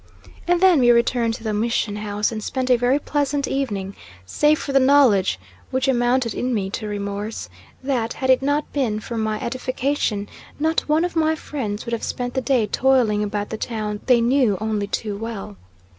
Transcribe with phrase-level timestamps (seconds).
[0.47, 4.57] And then we returned to the Mission House and spent a very pleasant evening, save
[4.57, 5.39] for the knowledge
[5.69, 7.49] (which amounted in me to remorse)
[7.83, 10.27] that, had it not been for my edification,
[10.59, 14.21] not one of my friends would have spent the day toiling about the town they
[14.21, 15.55] know only too well.